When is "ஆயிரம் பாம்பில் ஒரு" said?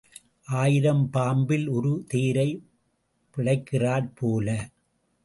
0.53-2.03